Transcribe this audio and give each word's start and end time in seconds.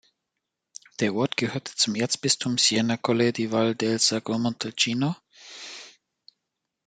Der 0.99 1.13
Ort 1.13 1.37
gehört 1.37 1.67
zum 1.67 1.93
Erzbistum 1.93 2.57
Siena-Colle 2.57 3.31
di 3.33 3.51
Val 3.51 3.75
d’Elsa-Montalcino. 3.75 5.15